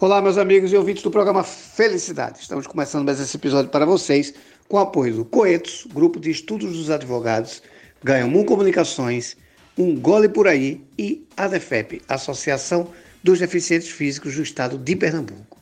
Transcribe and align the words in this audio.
Olá, 0.00 0.22
meus 0.22 0.38
amigos 0.38 0.72
e 0.72 0.76
ouvintes 0.76 1.02
do 1.02 1.10
programa 1.10 1.42
Felicidade. 1.42 2.38
Estamos 2.38 2.68
começando 2.68 3.04
mais 3.04 3.18
esse 3.18 3.36
episódio 3.36 3.68
para 3.68 3.84
vocês 3.84 4.32
com 4.68 4.76
o 4.76 4.78
apoio 4.78 5.12
do 5.12 5.24
Coetos, 5.24 5.88
Grupo 5.92 6.20
de 6.20 6.30
Estudos 6.30 6.72
dos 6.76 6.88
Advogados, 6.88 7.60
Ganhamum 8.04 8.44
Comunicações, 8.44 9.36
Um 9.76 9.98
Gole 9.98 10.28
Por 10.28 10.46
Aí 10.46 10.84
e 10.96 11.26
ADEFEP, 11.36 12.00
Associação 12.08 12.92
dos 13.24 13.40
Deficientes 13.40 13.88
Físicos 13.88 14.36
do 14.36 14.42
Estado 14.44 14.78
de 14.78 14.94
Pernambuco. 14.94 15.58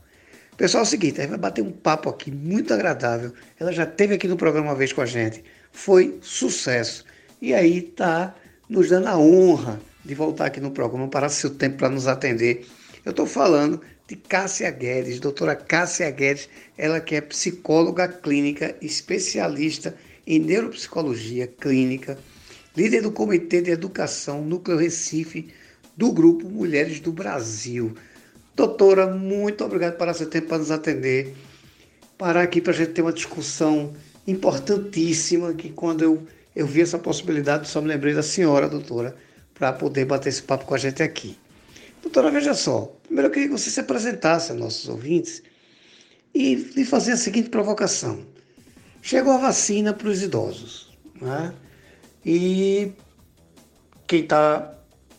Pessoal, 0.58 0.82
é 0.82 0.86
o 0.86 0.90
seguinte, 0.90 1.18
a 1.18 1.22
gente 1.22 1.30
vai 1.30 1.38
bater 1.38 1.62
um 1.62 1.72
papo 1.72 2.10
aqui 2.10 2.30
muito 2.30 2.74
agradável. 2.74 3.32
Ela 3.58 3.72
já 3.72 3.84
esteve 3.84 4.16
aqui 4.16 4.28
no 4.28 4.36
programa 4.36 4.68
uma 4.68 4.76
vez 4.76 4.92
com 4.92 5.00
a 5.00 5.06
gente. 5.06 5.42
Foi 5.72 6.18
sucesso. 6.20 7.06
E 7.40 7.54
aí 7.54 7.78
está 7.78 8.34
nos 8.68 8.90
dando 8.90 9.06
a 9.06 9.16
honra 9.16 9.80
de 10.04 10.14
voltar 10.14 10.44
aqui 10.44 10.60
no 10.60 10.72
programa, 10.72 11.08
parar 11.08 11.30
seu 11.30 11.48
tempo 11.48 11.78
para 11.78 11.88
nos 11.88 12.06
atender. 12.06 12.66
Eu 13.02 13.10
estou 13.10 13.24
falando 13.24 13.80
de 14.06 14.14
Cássia 14.14 14.70
Guedes, 14.70 15.18
doutora 15.18 15.56
Cássia 15.56 16.10
Guedes, 16.10 16.48
ela 16.78 17.00
que 17.00 17.16
é 17.16 17.20
psicóloga 17.20 18.06
clínica, 18.06 18.76
especialista 18.80 19.96
em 20.26 20.38
neuropsicologia 20.38 21.46
clínica, 21.46 22.18
líder 22.76 23.02
do 23.02 23.10
Comitê 23.10 23.60
de 23.60 23.70
Educação 23.70 24.44
Núcleo 24.44 24.78
Recife 24.78 25.48
do 25.96 26.12
Grupo 26.12 26.48
Mulheres 26.48 27.00
do 27.00 27.12
Brasil. 27.12 27.94
Doutora, 28.54 29.06
muito 29.08 29.64
obrigado 29.64 29.96
por 29.96 30.14
seu 30.14 30.28
tempo 30.28 30.48
para 30.48 30.58
nos 30.58 30.70
atender. 30.70 31.34
Parar 32.16 32.42
aqui 32.42 32.60
para 32.60 32.72
a 32.72 32.76
gente 32.76 32.92
ter 32.92 33.02
uma 33.02 33.12
discussão 33.12 33.94
importantíssima, 34.26 35.52
que 35.52 35.70
quando 35.70 36.02
eu, 36.02 36.26
eu 36.54 36.66
vi 36.66 36.80
essa 36.80 36.98
possibilidade, 36.98 37.68
só 37.68 37.80
me 37.80 37.88
lembrei 37.88 38.14
da 38.14 38.22
senhora, 38.22 38.68
doutora, 38.68 39.14
para 39.54 39.72
poder 39.72 40.04
bater 40.04 40.28
esse 40.28 40.42
papo 40.42 40.64
com 40.64 40.74
a 40.74 40.78
gente 40.78 41.02
aqui. 41.02 41.36
Doutora, 42.06 42.30
veja 42.30 42.54
só, 42.54 42.96
primeiro 43.02 43.26
eu 43.26 43.32
queria 43.32 43.48
que 43.48 43.58
você 43.58 43.68
se 43.68 43.80
apresentasse 43.80 44.52
aos 44.52 44.60
nossos 44.60 44.88
ouvintes 44.88 45.42
e 46.32 46.54
lhe 46.54 46.84
fazer 46.84 47.12
a 47.12 47.16
seguinte 47.16 47.48
provocação. 47.48 48.24
Chegou 49.02 49.32
a 49.32 49.38
vacina 49.38 49.92
para 49.92 50.06
os 50.06 50.22
idosos, 50.22 50.96
né? 51.20 51.52
e 52.24 52.92
quem 54.06 54.20
está 54.20 54.72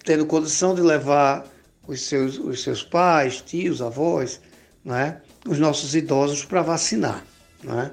tendo 0.06 0.26
condição 0.26 0.74
de 0.74 0.82
levar 0.82 1.46
os 1.86 2.04
seus, 2.04 2.38
os 2.40 2.64
seus 2.64 2.84
pais, 2.84 3.42
tios, 3.42 3.82
avós, 3.82 4.40
né, 4.84 5.22
os 5.46 5.60
nossos 5.60 5.94
idosos 5.94 6.46
para 6.46 6.62
vacinar. 6.62 7.26
Né? 7.62 7.92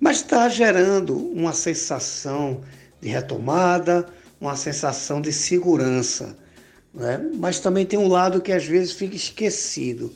Mas 0.00 0.22
está 0.22 0.48
gerando 0.48 1.14
uma 1.32 1.52
sensação 1.52 2.62
de 2.98 3.10
retomada, 3.10 4.08
uma 4.40 4.56
sensação 4.56 5.20
de 5.20 5.34
segurança. 5.34 6.34
Né? 6.96 7.30
Mas 7.34 7.60
também 7.60 7.84
tem 7.84 7.98
um 7.98 8.08
lado 8.08 8.40
que 8.40 8.50
às 8.50 8.64
vezes 8.64 8.92
fica 8.92 9.14
esquecido. 9.14 10.10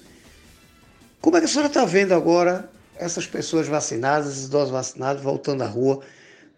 Como 1.21 1.37
é 1.37 1.41
que 1.41 1.45
a 1.45 1.49
senhora 1.49 1.69
está 1.69 1.85
vendo 1.85 2.15
agora 2.15 2.71
essas 2.97 3.27
pessoas 3.27 3.69
vacinadas, 3.69 4.33
esses 4.33 4.47
idosos 4.47 4.71
vacinados, 4.71 5.23
voltando 5.23 5.63
à 5.63 5.67
rua? 5.67 6.01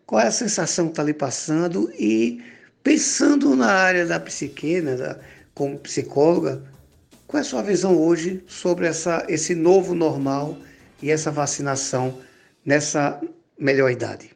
Qual 0.06 0.20
é 0.20 0.28
a 0.28 0.32
sensação 0.32 0.86
que 0.86 0.92
está 0.92 1.02
ali 1.02 1.12
passando? 1.12 1.92
E 1.98 2.40
pensando 2.84 3.56
na 3.56 3.72
área 3.72 4.06
da 4.06 4.20
psique, 4.20 4.80
né, 4.80 4.94
da, 4.94 5.18
como 5.54 5.76
psicóloga, 5.78 6.62
qual 7.26 7.38
é 7.38 7.40
a 7.40 7.44
sua 7.44 7.62
visão 7.62 7.98
hoje 7.98 8.44
sobre 8.46 8.86
essa, 8.86 9.24
esse 9.28 9.56
novo 9.56 9.92
normal 9.92 10.56
e 11.02 11.10
essa 11.10 11.32
vacinação 11.32 12.18
nessa 12.64 13.20
melhor 13.58 13.90
idade? 13.90 14.30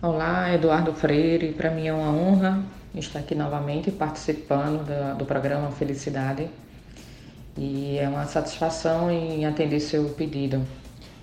Olá, 0.00 0.54
Eduardo 0.54 0.94
Freire. 0.94 1.52
Para 1.52 1.70
mim 1.70 1.88
é 1.88 1.92
uma 1.92 2.10
honra 2.10 2.64
estar 2.96 3.20
aqui 3.20 3.34
novamente 3.34 3.90
participando 3.90 5.16
do 5.16 5.24
programa 5.24 5.70
Felicidade 5.70 6.48
e 7.56 7.98
é 7.98 8.08
uma 8.08 8.26
satisfação 8.26 9.10
em 9.10 9.44
atender 9.46 9.80
seu 9.80 10.04
pedido. 10.10 10.62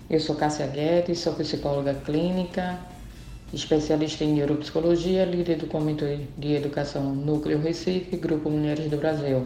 Eu 0.09 0.19
sou 0.19 0.35
Cássia 0.35 0.67
Guedes, 0.67 1.19
sou 1.19 1.33
psicóloga 1.33 1.93
clínica 1.93 2.79
especialista 3.53 4.23
em 4.23 4.33
neuropsicologia, 4.33 5.25
líder 5.25 5.57
do 5.57 5.67
Comitê 5.67 6.21
de 6.35 6.55
Educação 6.55 7.03
Núcleo 7.03 7.61
Recife, 7.61 8.17
Grupo 8.17 8.49
Mulheres 8.49 8.89
do 8.89 8.97
Brasil. 8.97 9.45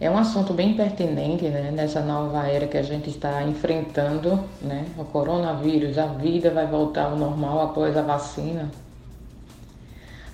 É 0.00 0.08
um 0.08 0.16
assunto 0.16 0.52
bem 0.52 0.74
pertinente 0.74 1.44
né, 1.48 1.70
nessa 1.72 2.00
nova 2.00 2.46
era 2.46 2.66
que 2.66 2.76
a 2.76 2.82
gente 2.82 3.10
está 3.10 3.42
enfrentando, 3.42 4.44
né, 4.62 4.86
o 4.96 5.04
coronavírus. 5.04 5.98
A 5.98 6.06
vida 6.06 6.50
vai 6.50 6.66
voltar 6.66 7.06
ao 7.06 7.16
normal 7.16 7.60
após 7.62 7.96
a 7.96 8.02
vacina. 8.02 8.70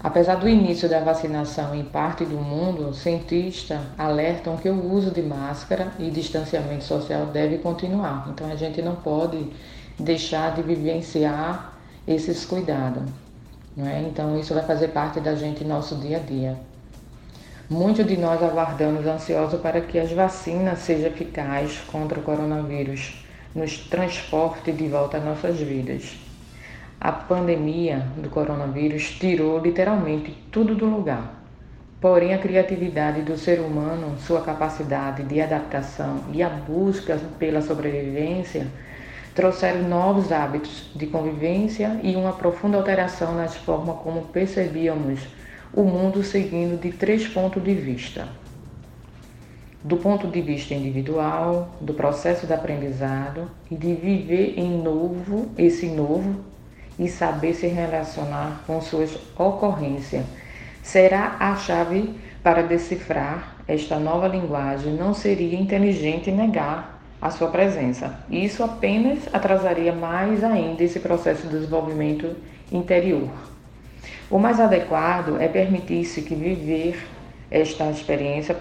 Apesar 0.02 0.36
do 0.36 0.48
início 0.48 0.88
da 0.88 1.00
vacinação 1.00 1.74
em 1.74 1.84
parte 1.84 2.24
do 2.24 2.36
mundo, 2.36 2.94
cientistas 2.94 3.80
alertam 3.98 4.56
que 4.56 4.68
o 4.70 4.92
uso 4.92 5.10
de 5.10 5.20
máscara 5.20 5.92
e 5.98 6.10
distanciamento 6.10 6.84
social 6.84 7.26
deve 7.26 7.58
continuar. 7.58 8.26
Então 8.30 8.50
a 8.50 8.56
gente 8.56 8.80
não 8.80 8.96
pode 8.96 9.52
deixar 9.98 10.54
de 10.54 10.62
vivenciar 10.62 11.74
esses 12.08 12.46
cuidados. 12.46 13.02
é? 13.76 14.00
Então, 14.00 14.38
isso 14.38 14.54
vai 14.54 14.64
fazer 14.64 14.88
parte 14.88 15.20
da 15.20 15.34
gente 15.34 15.64
nosso 15.64 15.94
dia 15.96 16.16
a 16.16 16.20
dia. 16.20 16.56
Muitos 17.68 18.06
de 18.06 18.16
nós 18.16 18.42
aguardamos 18.42 19.06
ansiosos 19.06 19.60
para 19.60 19.82
que 19.82 19.98
as 19.98 20.10
vacinas 20.10 20.78
sejam 20.78 21.08
eficazes 21.08 21.78
contra 21.92 22.18
o 22.18 22.22
coronavírus, 22.22 23.24
nos 23.54 23.76
transporte 23.76 24.72
de 24.72 24.88
volta 24.88 25.18
às 25.18 25.24
nossas 25.24 25.58
vidas. 25.58 26.29
A 27.00 27.12
pandemia 27.12 28.04
do 28.18 28.28
coronavírus 28.28 29.12
tirou 29.18 29.58
literalmente 29.58 30.36
tudo 30.52 30.74
do 30.74 30.84
lugar. 30.84 31.42
Porém, 31.98 32.34
a 32.34 32.38
criatividade 32.38 33.22
do 33.22 33.38
ser 33.38 33.58
humano, 33.58 34.18
sua 34.18 34.42
capacidade 34.42 35.22
de 35.22 35.40
adaptação 35.40 36.24
e 36.30 36.42
a 36.42 36.50
busca 36.50 37.18
pela 37.38 37.62
sobrevivência 37.62 38.66
trouxeram 39.34 39.88
novos 39.88 40.30
hábitos 40.30 40.90
de 40.94 41.06
convivência 41.06 41.98
e 42.02 42.14
uma 42.16 42.34
profunda 42.34 42.76
alteração 42.76 43.34
nas 43.34 43.56
formas 43.56 43.96
como 44.00 44.26
percebíamos 44.26 45.20
o 45.72 45.84
mundo 45.84 46.22
seguindo 46.22 46.78
de 46.78 46.92
três 46.92 47.26
pontos 47.26 47.64
de 47.64 47.74
vista. 47.74 48.28
Do 49.82 49.96
ponto 49.96 50.26
de 50.26 50.42
vista 50.42 50.74
individual, 50.74 51.70
do 51.80 51.94
processo 51.94 52.46
de 52.46 52.52
aprendizado 52.52 53.50
e 53.70 53.74
de 53.74 53.94
viver 53.94 54.58
em 54.58 54.82
novo, 54.82 55.48
esse 55.56 55.86
novo 55.86 56.49
e 57.00 57.08
saber 57.08 57.54
se 57.54 57.66
relacionar 57.66 58.62
com 58.66 58.78
suas 58.82 59.18
ocorrências. 59.36 60.22
Será 60.82 61.36
a 61.40 61.56
chave 61.56 62.14
para 62.42 62.62
decifrar 62.62 63.56
esta 63.66 63.98
nova 63.98 64.28
linguagem. 64.28 64.92
Não 64.92 65.14
seria 65.14 65.58
inteligente 65.58 66.30
negar 66.30 67.00
a 67.20 67.30
sua 67.30 67.48
presença. 67.48 68.14
Isso 68.30 68.62
apenas 68.62 69.18
atrasaria 69.32 69.92
mais 69.92 70.44
ainda 70.44 70.84
esse 70.84 71.00
processo 71.00 71.46
de 71.46 71.58
desenvolvimento 71.58 72.36
interior. 72.70 73.30
O 74.30 74.38
mais 74.38 74.60
adequado 74.60 75.40
é 75.40 75.48
permitir-se 75.48 76.20
que 76.22 76.34
viver 76.34 77.02
esta 77.50 77.90
experiência 77.90 78.56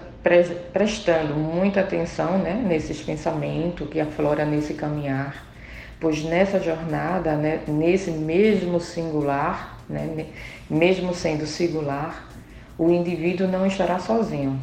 prestando 0.73 1.35
muita 1.35 1.81
atenção 1.81 2.37
né, 2.37 2.53
nesses 2.53 3.01
pensamentos 3.01 3.87
que 3.89 3.99
aflora 3.99 4.43
nesse 4.45 4.73
caminhar, 4.73 5.48
pois 5.99 6.23
nessa 6.23 6.59
jornada, 6.59 7.35
né, 7.35 7.61
nesse 7.67 8.11
mesmo 8.11 8.79
singular, 8.79 9.77
né, 9.89 10.25
mesmo 10.69 11.13
sendo 11.13 11.45
singular, 11.45 12.27
o 12.77 12.89
indivíduo 12.89 13.47
não 13.47 13.65
estará 13.65 13.99
sozinho, 13.99 14.59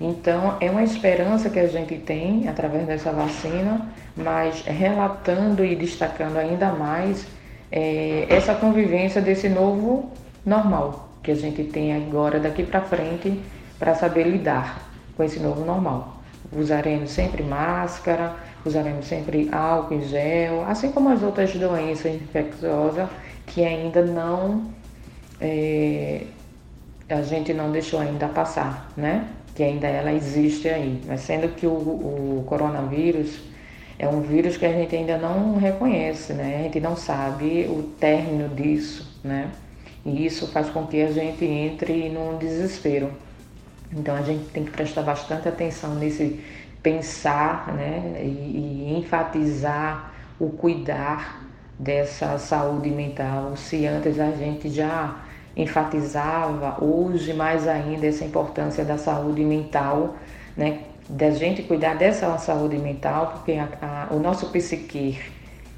então, 0.00 0.56
é 0.60 0.70
uma 0.70 0.82
esperança 0.82 1.50
que 1.50 1.58
a 1.58 1.66
gente 1.66 1.94
tem 1.96 2.48
através 2.48 2.86
dessa 2.86 3.12
vacina, 3.12 3.86
mas 4.16 4.62
relatando 4.62 5.62
e 5.62 5.76
destacando 5.76 6.38
ainda 6.38 6.72
mais 6.72 7.26
é, 7.70 8.24
essa 8.30 8.54
convivência 8.54 9.20
desse 9.20 9.46
novo 9.46 10.10
normal 10.44 11.10
que 11.22 11.30
a 11.30 11.34
gente 11.34 11.64
tem 11.64 11.94
agora 11.94 12.40
daqui 12.40 12.62
para 12.62 12.80
frente 12.80 13.38
para 13.78 13.94
saber 13.94 14.24
lidar 14.24 14.80
com 15.14 15.22
esse 15.22 15.38
novo 15.38 15.66
normal. 15.66 16.16
Usaremos 16.50 17.10
sempre 17.10 17.42
máscara, 17.42 18.36
usaremos 18.64 19.06
sempre 19.06 19.48
álcool 19.52 19.94
em 19.94 20.02
gel, 20.02 20.64
assim 20.66 20.90
como 20.92 21.08
as 21.10 21.22
outras 21.22 21.52
doenças 21.54 22.14
infecciosas 22.14 23.08
que 23.46 23.64
ainda 23.64 24.02
não 24.02 24.70
é, 25.40 26.22
a 27.08 27.22
gente 27.22 27.52
não 27.52 27.72
deixou 27.72 28.00
ainda 28.00 28.28
passar, 28.28 28.92
né? 28.96 29.26
que 29.54 29.62
ainda 29.62 29.86
ela 29.86 30.12
existe 30.12 30.68
aí, 30.68 31.00
mas 31.06 31.20
sendo 31.20 31.48
que 31.54 31.66
o, 31.66 31.70
o 31.70 32.44
coronavírus 32.46 33.40
é 33.98 34.08
um 34.08 34.22
vírus 34.22 34.56
que 34.56 34.64
a 34.64 34.72
gente 34.72 34.96
ainda 34.96 35.18
não 35.18 35.58
reconhece, 35.58 36.32
né? 36.32 36.60
A 36.60 36.62
gente 36.62 36.80
não 36.80 36.96
sabe 36.96 37.66
o 37.68 37.82
término 38.00 38.48
disso, 38.54 39.20
né? 39.22 39.50
E 40.06 40.24
isso 40.24 40.46
faz 40.46 40.70
com 40.70 40.86
que 40.86 41.02
a 41.02 41.12
gente 41.12 41.44
entre 41.44 42.08
num 42.08 42.38
desespero. 42.38 43.10
Então 43.92 44.16
a 44.16 44.22
gente 44.22 44.44
tem 44.50 44.64
que 44.64 44.70
prestar 44.70 45.02
bastante 45.02 45.46
atenção 45.46 45.94
nesse 45.96 46.40
pensar, 46.82 47.72
né? 47.74 48.20
E, 48.22 48.26
e 48.26 48.98
enfatizar 48.98 50.12
o 50.38 50.48
cuidar 50.50 51.42
dessa 51.78 52.38
saúde 52.38 52.90
mental. 52.90 53.56
Se 53.56 53.86
antes 53.86 54.18
a 54.18 54.30
gente 54.32 54.68
já 54.68 55.16
enfatizava 55.56 56.82
hoje 56.82 57.32
mais 57.32 57.66
ainda 57.66 58.06
essa 58.06 58.24
importância 58.24 58.84
da 58.84 58.96
saúde 58.96 59.42
mental, 59.42 60.16
né, 60.56 60.80
da 61.08 61.30
gente 61.30 61.62
cuidar 61.62 61.96
dessa 61.96 62.36
saúde 62.38 62.78
mental, 62.78 63.32
porque 63.34 63.52
a, 63.52 63.68
a, 64.10 64.14
o 64.14 64.18
nosso 64.18 64.46
psique 64.46 65.18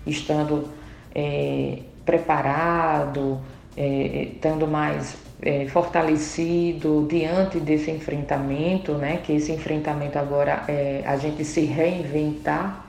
estando 0.07 0.69
é, 1.15 1.79
preparado, 2.05 3.41
é, 3.77 4.29
estando 4.35 4.67
mais 4.67 5.17
é, 5.43 5.67
fortalecido 5.67 7.05
diante 7.09 7.59
desse 7.59 7.91
enfrentamento, 7.91 8.93
né? 8.93 9.19
Que 9.23 9.33
esse 9.33 9.51
enfrentamento 9.51 10.19
agora 10.19 10.65
é 10.69 11.03
a 11.05 11.17
gente 11.17 11.45
se 11.45 11.63
reinventar. 11.63 12.87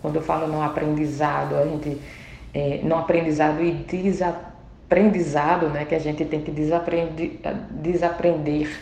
Quando 0.00 0.16
eu 0.16 0.22
falo 0.22 0.46
no 0.46 0.62
aprendizado, 0.62 1.54
a 1.56 1.66
gente 1.66 1.98
é, 2.54 2.80
no 2.82 2.96
aprendizado 2.96 3.62
e 3.62 3.72
desaprendizado, 3.72 5.68
né? 5.68 5.84
Que 5.84 5.94
a 5.94 5.98
gente 5.98 6.24
tem 6.24 6.40
que 6.40 6.50
desaprender, 6.50 7.38
desaprender 7.70 8.80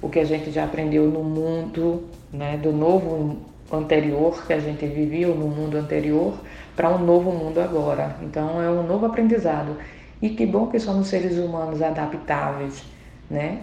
o 0.00 0.08
que 0.08 0.20
a 0.20 0.24
gente 0.24 0.52
já 0.52 0.64
aprendeu 0.64 1.06
no 1.06 1.24
mundo, 1.24 2.04
né? 2.32 2.56
Do 2.56 2.70
novo 2.70 3.38
anterior 3.72 4.46
que 4.46 4.52
a 4.52 4.60
gente 4.60 4.86
viveu 4.86 5.34
no 5.34 5.48
mundo 5.48 5.76
anterior 5.76 6.34
para 6.76 6.88
um 6.88 6.98
novo 6.98 7.32
mundo 7.32 7.60
agora. 7.60 8.16
Então 8.22 8.62
é 8.62 8.70
um 8.70 8.84
novo 8.84 9.06
aprendizado. 9.06 9.76
E 10.22 10.30
que 10.30 10.44
bom 10.46 10.66
que 10.66 10.78
somos 10.78 11.08
seres 11.08 11.38
humanos 11.38 11.80
adaptáveis, 11.80 12.82
né? 13.30 13.62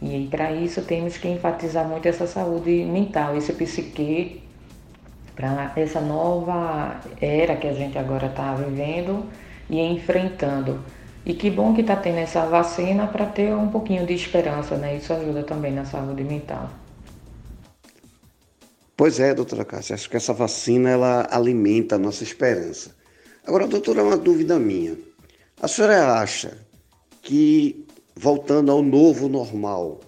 E 0.00 0.28
para 0.30 0.52
isso 0.52 0.82
temos 0.82 1.16
que 1.16 1.28
enfatizar 1.28 1.86
muito 1.86 2.06
essa 2.06 2.26
saúde 2.26 2.84
mental, 2.84 3.36
esse 3.36 3.52
psique, 3.52 4.42
para 5.34 5.72
essa 5.76 6.00
nova 6.00 7.00
era 7.20 7.56
que 7.56 7.66
a 7.66 7.72
gente 7.72 7.96
agora 7.98 8.26
está 8.26 8.54
vivendo 8.54 9.24
e 9.68 9.80
enfrentando. 9.80 10.80
E 11.24 11.34
que 11.34 11.50
bom 11.50 11.74
que 11.74 11.82
está 11.82 11.94
tendo 11.94 12.18
essa 12.18 12.46
vacina 12.46 13.06
para 13.06 13.26
ter 13.26 13.54
um 13.54 13.68
pouquinho 13.68 14.06
de 14.06 14.14
esperança, 14.14 14.76
né? 14.76 14.96
Isso 14.96 15.12
ajuda 15.12 15.42
também 15.42 15.72
na 15.72 15.84
saúde 15.84 16.24
mental. 16.24 16.70
Pois 18.96 19.20
é, 19.20 19.32
doutora 19.32 19.64
Cássia, 19.64 19.94
acho 19.94 20.10
que 20.10 20.16
essa 20.16 20.32
vacina 20.32 20.90
ela 20.90 21.28
alimenta 21.30 21.94
a 21.94 21.98
nossa 21.98 22.24
esperança. 22.24 22.96
Agora, 23.46 23.66
doutora, 23.66 24.02
uma 24.02 24.16
dúvida 24.16 24.58
minha. 24.58 24.96
A 25.60 25.66
senhora 25.66 26.12
acha 26.12 26.56
que, 27.20 27.84
voltando 28.14 28.70
ao 28.70 28.80
novo 28.80 29.28
normal, 29.28 29.98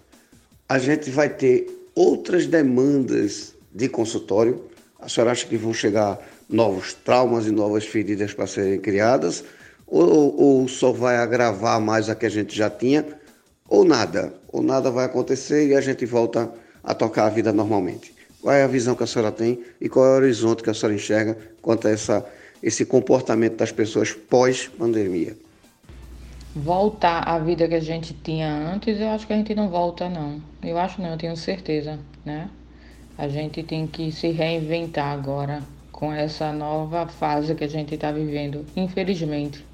a 0.68 0.78
gente 0.78 1.10
vai 1.10 1.28
ter 1.28 1.66
outras 1.92 2.46
demandas 2.46 3.52
de 3.74 3.88
consultório? 3.88 4.64
A 5.00 5.08
senhora 5.08 5.32
acha 5.32 5.44
que 5.46 5.56
vão 5.56 5.74
chegar 5.74 6.20
novos 6.48 6.94
traumas 6.94 7.48
e 7.48 7.50
novas 7.50 7.84
feridas 7.84 8.32
para 8.32 8.46
serem 8.46 8.78
criadas? 8.78 9.42
Ou, 9.88 10.40
ou 10.40 10.68
só 10.68 10.92
vai 10.92 11.16
agravar 11.16 11.80
mais 11.80 12.08
a 12.08 12.14
que 12.14 12.26
a 12.26 12.30
gente 12.30 12.56
já 12.56 12.70
tinha? 12.70 13.04
Ou 13.68 13.84
nada? 13.84 14.32
Ou 14.52 14.62
nada 14.62 14.88
vai 14.88 15.06
acontecer 15.06 15.66
e 15.66 15.74
a 15.74 15.80
gente 15.80 16.06
volta 16.06 16.48
a 16.84 16.94
tocar 16.94 17.26
a 17.26 17.28
vida 17.30 17.52
normalmente? 17.52 18.14
Qual 18.40 18.54
é 18.54 18.62
a 18.62 18.68
visão 18.68 18.94
que 18.94 19.02
a 19.02 19.06
senhora 19.06 19.32
tem 19.32 19.64
e 19.80 19.88
qual 19.88 20.06
é 20.06 20.10
o 20.10 20.16
horizonte 20.22 20.62
que 20.62 20.70
a 20.70 20.74
senhora 20.74 20.94
enxerga 20.94 21.36
quanto 21.60 21.88
a 21.88 21.90
essa 21.90 22.24
esse 22.62 22.84
comportamento 22.84 23.56
das 23.56 23.72
pessoas 23.72 24.12
pós-pandemia? 24.12 25.36
Voltar 26.54 27.28
à 27.28 27.38
vida 27.38 27.68
que 27.68 27.74
a 27.74 27.80
gente 27.80 28.12
tinha 28.12 28.52
antes, 28.52 29.00
eu 29.00 29.08
acho 29.10 29.26
que 29.26 29.32
a 29.32 29.36
gente 29.36 29.54
não 29.54 29.68
volta, 29.68 30.08
não. 30.08 30.42
Eu 30.62 30.78
acho 30.78 31.00
não, 31.00 31.10
eu 31.10 31.16
tenho 31.16 31.36
certeza, 31.36 31.98
né? 32.24 32.50
A 33.16 33.28
gente 33.28 33.62
tem 33.62 33.86
que 33.86 34.10
se 34.10 34.28
reinventar 34.28 35.12
agora 35.12 35.62
com 35.92 36.12
essa 36.12 36.52
nova 36.52 37.06
fase 37.06 37.54
que 37.54 37.64
a 37.64 37.68
gente 37.68 37.94
está 37.94 38.10
vivendo, 38.10 38.64
infelizmente. 38.74 39.64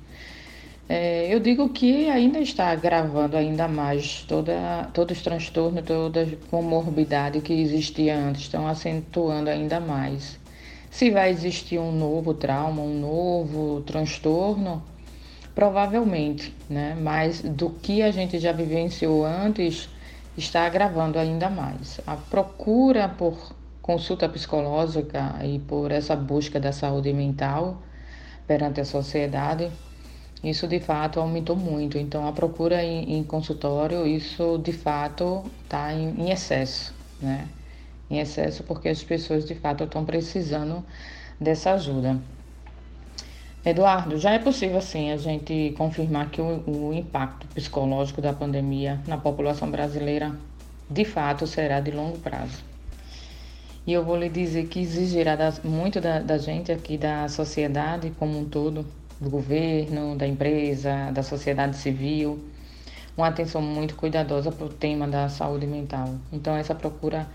É, 0.88 1.32
eu 1.34 1.40
digo 1.40 1.68
que 1.68 2.08
ainda 2.08 2.38
está 2.38 2.68
agravando 2.68 3.36
ainda 3.36 3.66
mais 3.66 4.22
toda, 4.28 4.88
todos 4.92 5.16
os 5.16 5.22
transtornos, 5.22 5.84
toda 5.84 6.22
a 6.22 6.48
comorbidade 6.48 7.40
que 7.40 7.52
existia 7.52 8.16
antes, 8.16 8.42
estão 8.42 8.68
acentuando 8.68 9.50
ainda 9.50 9.80
mais. 9.80 10.38
Se 10.96 11.10
vai 11.10 11.28
existir 11.28 11.78
um 11.78 11.92
novo 11.92 12.32
trauma, 12.32 12.80
um 12.80 12.98
novo 12.98 13.82
transtorno, 13.82 14.82
provavelmente, 15.54 16.56
né? 16.70 16.96
Mas 16.98 17.42
do 17.42 17.68
que 17.68 18.00
a 18.00 18.10
gente 18.10 18.38
já 18.38 18.50
vivenciou 18.50 19.22
antes, 19.22 19.90
está 20.38 20.64
agravando 20.64 21.18
ainda 21.18 21.50
mais. 21.50 22.00
A 22.06 22.16
procura 22.16 23.10
por 23.10 23.54
consulta 23.82 24.26
psicológica 24.26 25.36
e 25.44 25.58
por 25.58 25.92
essa 25.92 26.16
busca 26.16 26.58
da 26.58 26.72
saúde 26.72 27.12
mental 27.12 27.82
perante 28.46 28.80
a 28.80 28.84
sociedade, 28.86 29.70
isso 30.42 30.66
de 30.66 30.80
fato 30.80 31.20
aumentou 31.20 31.56
muito. 31.56 31.98
Então, 31.98 32.26
a 32.26 32.32
procura 32.32 32.82
em, 32.82 33.18
em 33.18 33.22
consultório, 33.22 34.06
isso 34.06 34.56
de 34.64 34.72
fato 34.72 35.44
está 35.62 35.92
em, 35.92 36.22
em 36.22 36.30
excesso, 36.30 36.94
né? 37.20 37.46
Em 38.10 38.18
excesso 38.18 38.62
porque 38.62 38.88
as 38.88 39.02
pessoas 39.02 39.44
de 39.44 39.54
fato 39.54 39.84
estão 39.84 40.04
precisando 40.04 40.84
dessa 41.40 41.72
ajuda. 41.72 42.18
Eduardo, 43.64 44.16
já 44.16 44.30
é 44.30 44.38
possível 44.38 44.80
sim 44.80 45.10
a 45.10 45.16
gente 45.16 45.74
confirmar 45.76 46.30
que 46.30 46.40
o, 46.40 46.62
o, 46.68 46.94
impacto 46.94 47.48
psicológico 47.48 48.22
da 48.22 48.32
pandemia 48.32 49.00
na 49.08 49.18
população 49.18 49.68
brasileira 49.68 50.32
de 50.88 51.04
fato 51.04 51.48
será 51.48 51.80
de 51.80 51.90
longo 51.90 52.16
prazo. 52.18 52.62
E 53.84 53.92
eu 53.92 54.04
vou 54.04 54.16
lhe 54.16 54.28
dizer 54.28 54.68
que 54.68 54.80
exigirá 54.80 55.36
muito 55.64 56.00
da, 56.00 56.20
da 56.20 56.38
gente 56.38 56.70
aqui, 56.70 56.96
da 56.96 57.28
sociedade 57.28 58.12
como 58.18 58.38
um 58.38 58.44
todo, 58.44 58.86
do 59.20 59.28
governo, 59.28 60.14
da 60.14 60.26
empresa, 60.26 61.10
da 61.12 61.24
sociedade 61.24 61.76
civil, 61.76 62.38
uma 63.16 63.28
atenção 63.28 63.62
muito 63.62 63.96
cuidadosa 63.96 64.52
para 64.52 64.66
o 64.66 64.68
tema 64.68 65.08
da 65.08 65.28
saúde 65.28 65.66
mental. 65.66 66.14
Então, 66.32 66.54
essa 66.54 66.74
procura 66.74 67.26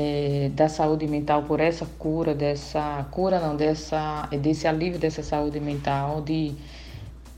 é, 0.00 0.48
da 0.54 0.68
saúde 0.68 1.08
mental 1.08 1.42
por 1.42 1.58
essa 1.58 1.84
cura, 1.98 2.32
dessa 2.32 3.04
cura 3.10 3.40
não, 3.40 3.56
dessa, 3.56 4.28
desse 4.40 4.68
alívio 4.68 4.96
dessa 4.96 5.24
saúde 5.24 5.58
mental, 5.58 6.20
de, 6.20 6.54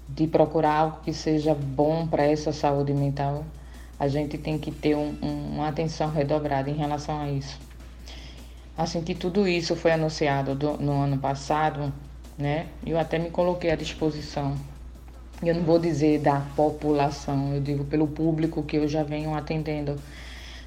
de 0.06 0.26
procurar 0.26 0.74
algo 0.74 0.98
que 1.02 1.10
seja 1.14 1.54
bom 1.54 2.06
para 2.06 2.22
essa 2.22 2.52
saúde 2.52 2.92
mental, 2.92 3.46
a 3.98 4.08
gente 4.08 4.36
tem 4.36 4.58
que 4.58 4.70
ter 4.70 4.94
um, 4.94 5.16
um, 5.22 5.54
uma 5.54 5.68
atenção 5.68 6.10
redobrada 6.10 6.68
em 6.68 6.74
relação 6.74 7.18
a 7.18 7.30
isso. 7.30 7.58
Assim 8.76 9.00
que 9.00 9.14
tudo 9.14 9.48
isso 9.48 9.74
foi 9.74 9.92
anunciado 9.92 10.54
do, 10.54 10.76
no 10.76 11.00
ano 11.00 11.16
passado, 11.16 11.90
né, 12.36 12.66
eu 12.84 12.98
até 12.98 13.18
me 13.18 13.30
coloquei 13.30 13.70
à 13.70 13.74
disposição. 13.74 14.54
Eu 15.42 15.54
não 15.54 15.62
vou 15.62 15.78
dizer 15.78 16.20
da 16.20 16.40
população, 16.54 17.54
eu 17.54 17.60
digo 17.62 17.86
pelo 17.86 18.06
público 18.06 18.62
que 18.62 18.76
eu 18.76 18.86
já 18.86 19.02
venho 19.02 19.34
atendendo 19.34 19.96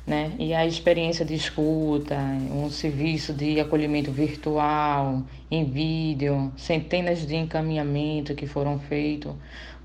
né? 0.05 0.33
E 0.37 0.53
a 0.53 0.65
experiência 0.65 1.23
de 1.23 1.33
escuta, 1.33 2.15
um 2.51 2.69
serviço 2.69 3.33
de 3.33 3.59
acolhimento 3.59 4.11
virtual, 4.11 5.23
em 5.49 5.63
vídeo, 5.63 6.51
centenas 6.57 7.25
de 7.25 7.35
encaminhamentos 7.35 8.35
que 8.35 8.45
foram 8.45 8.79
feitos, 8.79 9.33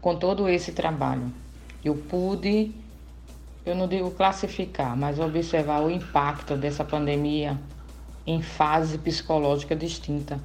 com 0.01 0.17
todo 0.17 0.49
esse 0.49 0.73
trabalho. 0.73 1.33
Eu 1.85 1.95
pude, 1.95 2.73
eu 3.65 3.75
não 3.75 3.87
digo 3.87 4.11
classificar, 4.11 4.97
mas 4.97 5.19
observar 5.21 5.83
o 5.83 5.91
impacto 5.91 6.57
dessa 6.57 6.85
pandemia 6.85 7.59
em 8.27 8.43
fase 8.43 8.99
psicológica 8.99 9.77
distinta. 9.77 10.41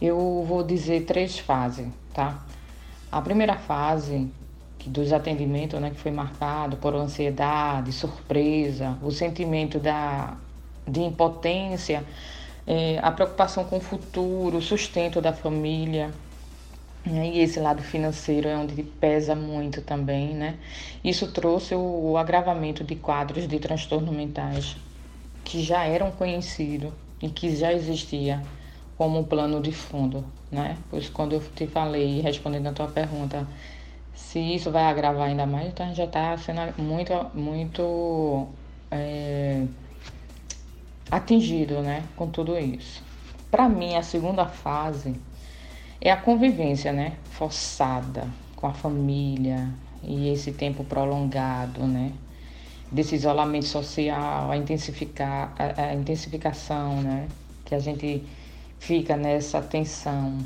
Eu 0.00 0.44
vou 0.48 0.62
dizer 0.62 1.04
três 1.04 1.38
fases, 1.38 1.86
tá? 2.12 2.44
A 3.12 3.20
primeira 3.20 3.56
fase 3.56 4.28
dos 4.86 5.12
atendimentos, 5.12 5.80
né, 5.80 5.90
que 5.90 5.96
foi 5.96 6.10
marcado 6.10 6.76
por 6.76 6.94
ansiedade, 6.94 7.92
surpresa, 7.92 8.98
o 9.02 9.10
sentimento 9.10 9.78
da, 9.78 10.36
de 10.86 11.00
impotência, 11.00 12.04
é, 12.66 12.98
a 13.02 13.10
preocupação 13.10 13.64
com 13.64 13.78
o 13.78 13.80
futuro, 13.80 14.58
o 14.58 14.62
sustento 14.62 15.20
da 15.20 15.32
família. 15.32 16.10
Né, 17.04 17.28
e 17.34 17.40
esse 17.40 17.60
lado 17.60 17.82
financeiro 17.82 18.48
é 18.48 18.56
onde 18.56 18.82
pesa 18.82 19.34
muito 19.34 19.82
também, 19.82 20.34
né? 20.34 20.56
Isso 21.04 21.30
trouxe 21.30 21.74
o, 21.74 22.12
o 22.12 22.16
agravamento 22.16 22.82
de 22.82 22.94
quadros 22.96 23.46
de 23.46 23.58
transtorno 23.58 24.10
mentais 24.10 24.74
que 25.44 25.62
já 25.62 25.84
eram 25.84 26.10
conhecidos 26.10 26.90
e 27.20 27.28
que 27.28 27.54
já 27.54 27.72
existia 27.72 28.42
como 28.96 29.18
um 29.18 29.24
plano 29.24 29.60
de 29.60 29.72
fundo, 29.72 30.24
né? 30.50 30.78
Pois 30.90 31.08
quando 31.10 31.34
eu 31.34 31.42
te 31.54 31.66
falei, 31.66 32.20
respondendo 32.20 32.68
a 32.68 32.72
tua 32.72 32.86
pergunta, 32.88 33.46
se 34.14 34.38
isso 34.38 34.70
vai 34.70 34.84
agravar 34.84 35.28
ainda 35.28 35.46
mais, 35.46 35.68
então 35.68 35.84
a 35.84 35.88
gente 35.88 35.98
já 35.98 36.04
está 36.04 36.36
sendo 36.36 36.60
muito, 36.80 37.12
muito 37.34 38.48
é, 38.90 39.64
atingido 41.10 41.80
né, 41.80 42.04
com 42.16 42.28
tudo 42.28 42.58
isso. 42.58 43.02
Para 43.50 43.68
mim, 43.68 43.94
a 43.94 44.02
segunda 44.02 44.46
fase 44.46 45.14
é 46.00 46.10
a 46.10 46.16
convivência 46.16 46.92
né, 46.92 47.16
forçada 47.30 48.28
com 48.56 48.66
a 48.66 48.72
família 48.72 49.68
e 50.02 50.28
esse 50.28 50.52
tempo 50.52 50.84
prolongado, 50.84 51.86
né? 51.86 52.12
Desse 52.90 53.14
isolamento 53.14 53.66
social, 53.66 54.50
a, 54.50 54.56
intensificar, 54.56 55.52
a, 55.58 55.82
a 55.82 55.94
intensificação, 55.94 57.00
né? 57.02 57.28
Que 57.64 57.74
a 57.74 57.78
gente 57.78 58.22
fica 58.78 59.16
nessa 59.16 59.60
tensão. 59.60 60.38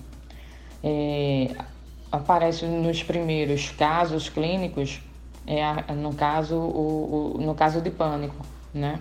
É, 0.83 1.55
aparece 2.11 2.67
nos 2.67 3.03
primeiros 3.03 3.71
casos 3.71 4.29
clínicos, 4.29 5.01
é, 5.47 5.93
no, 5.95 6.15
caso, 6.15 6.57
o, 6.57 7.37
o, 7.37 7.41
no 7.41 7.55
caso 7.55 7.81
de 7.81 7.91
pânico, 7.91 8.37
né? 8.73 9.01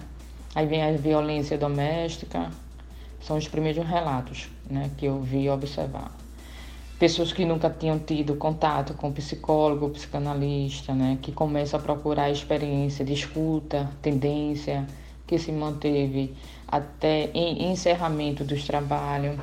Aí 0.56 0.66
vem 0.66 0.82
a 0.82 0.92
violência 0.94 1.58
doméstica, 1.58 2.50
são 3.22 3.38
os 3.38 3.48
primeiros 3.48 3.86
relatos 3.86 4.50
né, 4.70 4.90
que 4.98 5.06
eu 5.06 5.22
vi 5.22 5.50
observar. 5.50 6.12
Pessoas 6.98 7.32
que 7.32 7.46
nunca 7.46 7.70
tinham 7.70 8.00
tido 8.00 8.36
contato 8.36 8.94
com 8.96 9.12
psicólogo, 9.12 9.90
psicanalista, 9.90 10.94
né, 10.94 11.20
que 11.22 11.32
começam 11.32 11.80
a 11.80 11.84
procurar 11.84 12.32
experiência 12.32 13.06
de 13.06 13.14
escuta, 13.14 13.90
tendência, 14.02 14.88
que 15.28 15.38
se 15.38 15.52
manteve 15.52 16.34
até 16.68 17.30
em 17.34 17.72
encerramento 17.72 18.44
dos 18.44 18.66
trabalhos. 18.66 19.38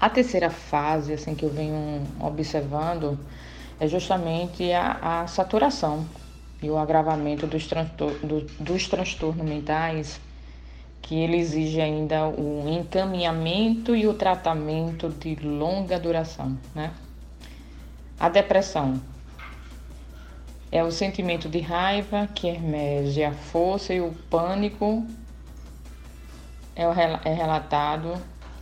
A 0.00 0.08
terceira 0.08 0.48
fase, 0.48 1.12
assim, 1.12 1.34
que 1.34 1.44
eu 1.44 1.50
venho 1.50 2.06
observando, 2.18 3.18
é 3.78 3.86
justamente 3.86 4.72
a, 4.72 5.22
a 5.22 5.26
saturação 5.26 6.06
e 6.62 6.70
o 6.70 6.78
agravamento 6.78 7.46
dos, 7.46 7.66
transtor 7.66 8.12
do, 8.24 8.40
dos 8.58 8.88
transtornos 8.88 9.46
mentais, 9.46 10.18
que 11.02 11.14
ele 11.14 11.36
exige 11.36 11.82
ainda 11.82 12.26
o 12.26 12.66
encaminhamento 12.66 13.94
e 13.94 14.06
o 14.06 14.14
tratamento 14.14 15.10
de 15.10 15.34
longa 15.36 15.98
duração, 15.98 16.56
né? 16.74 16.92
A 18.18 18.30
depressão 18.30 19.00
é 20.72 20.82
o 20.82 20.90
sentimento 20.90 21.46
de 21.46 21.60
raiva 21.60 22.26
que 22.34 22.48
emerge 22.48 23.22
a 23.22 23.32
força 23.32 23.92
e 23.92 24.00
o 24.00 24.12
pânico 24.30 25.06
é, 26.74 26.84
é 27.28 27.34
relatado 27.34 28.14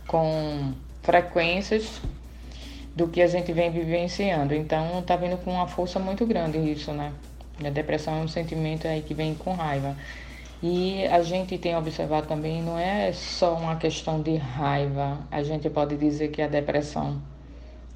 com 0.05 0.73
frequências 1.01 2.01
do 2.95 3.07
que 3.07 3.21
a 3.21 3.27
gente 3.27 3.51
vem 3.53 3.71
vivenciando. 3.71 4.53
Então 4.53 5.01
tá 5.01 5.15
vindo 5.15 5.37
com 5.37 5.51
uma 5.51 5.67
força 5.67 5.99
muito 5.99 6.25
grande 6.25 6.57
isso, 6.57 6.91
né? 6.91 7.13
A 7.63 7.69
depressão 7.69 8.15
é 8.15 8.23
um 8.23 8.27
sentimento 8.27 8.87
aí 8.87 9.01
que 9.01 9.13
vem 9.13 9.35
com 9.35 9.53
raiva. 9.53 9.95
E 10.61 11.05
a 11.07 11.21
gente 11.21 11.57
tem 11.57 11.75
observado 11.77 12.27
também, 12.27 12.61
não 12.61 12.77
é 12.77 13.13
só 13.13 13.55
uma 13.55 13.77
questão 13.77 14.21
de 14.21 14.35
raiva. 14.35 15.19
A 15.31 15.41
gente 15.41 15.69
pode 15.69 15.95
dizer 15.95 16.29
que 16.29 16.41
a 16.41 16.47
depressão 16.47 17.21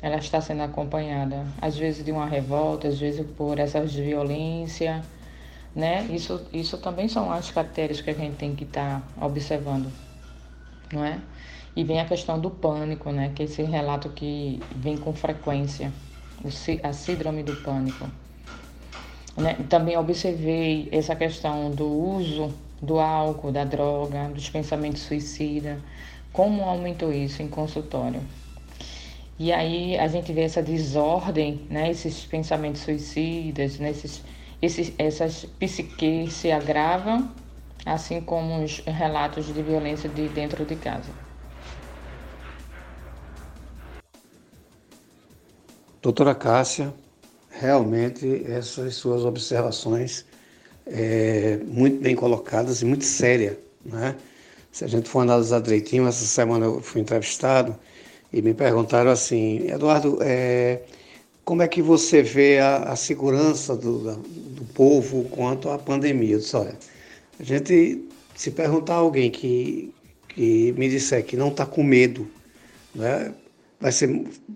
ela 0.01 0.17
está 0.17 0.41
sendo 0.41 0.63
acompanhada, 0.63 1.45
às 1.61 1.77
vezes 1.77 2.03
de 2.03 2.11
uma 2.11 2.25
revolta, 2.25 2.87
às 2.87 2.99
vezes 2.99 3.25
por 3.37 3.57
essas 3.59 3.93
violência, 3.93 5.01
né? 5.75 6.05
Isso, 6.09 6.41
isso 6.53 6.77
também 6.77 7.07
são 7.07 7.31
as 7.31 7.49
características 7.51 8.15
que 8.15 8.21
a 8.21 8.25
gente 8.25 8.37
tem 8.37 8.55
que 8.55 8.63
estar 8.63 9.01
tá 9.01 9.25
observando, 9.25 9.91
não 10.91 11.03
é? 11.03 11.19
E 11.75 11.83
vem 11.83 11.99
a 11.99 12.05
questão 12.05 12.39
do 12.39 12.49
pânico, 12.49 13.11
né? 13.11 13.31
Que 13.35 13.43
é 13.43 13.45
esse 13.45 13.63
relato 13.63 14.09
que 14.09 14.61
vem 14.75 14.97
com 14.97 15.13
frequência, 15.13 15.91
a 16.83 16.93
síndrome 16.93 17.41
do 17.41 17.55
pânico. 17.57 18.07
Né? 19.35 19.55
Também 19.67 19.97
observei 19.97 20.87
essa 20.91 21.15
questão 21.15 21.71
do 21.71 21.87
uso 21.87 22.53
do 22.81 22.99
álcool, 22.99 23.51
da 23.51 23.63
droga, 23.63 24.29
dos 24.29 24.49
pensamentos 24.49 25.01
suicidas, 25.01 25.79
como 26.31 26.63
aumentou 26.63 27.11
isso 27.11 27.41
em 27.41 27.47
consultório. 27.47 28.21
E 29.39 29.51
aí 29.51 29.97
a 29.97 30.07
gente 30.07 30.31
vê 30.31 30.41
essa 30.41 30.61
desordem, 30.61 31.61
né? 31.69 31.89
esses 31.89 32.25
pensamentos 32.25 32.81
suicidas, 32.81 33.79
né? 33.79 33.89
esses, 33.89 34.21
esses, 34.61 34.93
essas 34.97 35.45
psiques 35.57 36.33
se 36.33 36.51
agravam, 36.51 37.31
assim 37.85 38.21
como 38.21 38.63
os 38.63 38.79
relatos 38.85 39.47
de 39.51 39.61
violência 39.61 40.09
de 40.09 40.27
dentro 40.27 40.65
de 40.65 40.75
casa. 40.75 41.22
Doutora 46.03 46.35
Cássia, 46.35 46.93
realmente 47.49 48.43
essas 48.45 48.95
suas 48.95 49.23
observações 49.23 50.25
é, 50.85 51.61
muito 51.65 52.01
bem 52.01 52.13
colocadas 52.13 52.81
e 52.81 52.85
muito 52.85 53.05
sérias. 53.05 53.55
Né? 53.85 54.13
Se 54.69 54.83
a 54.83 54.87
gente 54.87 55.07
for 55.07 55.21
analisar 55.21 55.61
direitinho, 55.61 56.05
essa 56.05 56.25
semana 56.25 56.65
eu 56.65 56.81
fui 56.81 56.99
entrevistado 56.99 57.73
e 58.33 58.41
me 58.41 58.53
perguntaram 58.53 59.11
assim, 59.11 59.65
Eduardo, 59.69 60.17
é, 60.21 60.81
como 61.45 61.61
é 61.61 61.69
que 61.69 61.81
você 61.81 62.21
vê 62.21 62.59
a, 62.59 62.79
a 62.79 62.97
segurança 62.97 63.73
do, 63.73 64.13
do 64.17 64.65
povo 64.73 65.23
quanto 65.29 65.69
à 65.69 65.79
pandemia? 65.79 66.35
Eu 66.35 66.39
disse, 66.39 66.57
olha, 66.57 66.77
a 67.39 67.43
gente, 67.43 68.03
se 68.35 68.51
perguntar 68.51 68.95
alguém 68.95 69.31
que, 69.31 69.93
que 70.27 70.73
me 70.73 70.89
disser 70.89 71.23
que 71.23 71.37
não 71.37 71.47
está 71.47 71.65
com 71.65 71.81
medo, 71.81 72.27
né, 72.93 73.33
vai 73.83 73.91
ser 73.91 74.07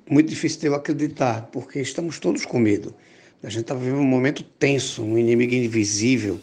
muito 0.10 0.30
difícil 0.30 0.62
de 0.62 0.68
eu 0.68 0.74
acreditar, 0.74 1.50
porque 1.52 1.82
estamos 1.82 2.18
todos 2.18 2.46
com 2.46 2.58
medo. 2.58 2.96
A 3.44 3.50
gente 3.50 3.64
está 3.64 3.74
vivendo 3.74 4.00
um 4.00 4.06
momento 4.06 4.42
tenso, 4.42 5.04
um 5.04 5.18
inimigo 5.18 5.54
invisível, 5.54 6.40